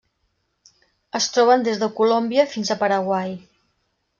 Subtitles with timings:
[1.19, 3.37] Es troben des de Colòmbia fins a Paraguai.